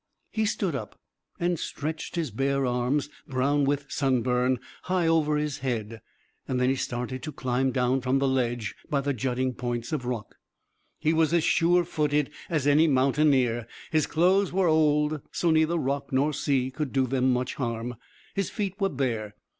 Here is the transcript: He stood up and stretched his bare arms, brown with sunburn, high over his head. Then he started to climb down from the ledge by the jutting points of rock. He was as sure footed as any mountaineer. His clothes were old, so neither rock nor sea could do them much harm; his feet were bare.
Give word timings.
He 0.31 0.45
stood 0.45 0.73
up 0.73 0.99
and 1.39 1.59
stretched 1.59 2.15
his 2.15 2.31
bare 2.31 2.65
arms, 2.65 3.07
brown 3.27 3.65
with 3.65 3.91
sunburn, 3.91 4.59
high 4.85 5.05
over 5.05 5.37
his 5.37 5.59
head. 5.59 6.01
Then 6.47 6.69
he 6.69 6.75
started 6.75 7.21
to 7.21 7.31
climb 7.31 7.71
down 7.71 8.01
from 8.01 8.17
the 8.17 8.27
ledge 8.27 8.73
by 8.89 9.01
the 9.01 9.13
jutting 9.13 9.53
points 9.53 9.91
of 9.91 10.05
rock. 10.07 10.37
He 10.97 11.13
was 11.13 11.35
as 11.35 11.43
sure 11.43 11.85
footed 11.85 12.31
as 12.49 12.65
any 12.65 12.87
mountaineer. 12.87 13.67
His 13.91 14.07
clothes 14.07 14.51
were 14.51 14.67
old, 14.67 15.21
so 15.31 15.51
neither 15.51 15.77
rock 15.77 16.11
nor 16.11 16.33
sea 16.33 16.71
could 16.71 16.91
do 16.91 17.05
them 17.05 17.31
much 17.31 17.53
harm; 17.53 17.93
his 18.33 18.49
feet 18.49 18.73
were 18.81 18.89
bare. 18.89 19.35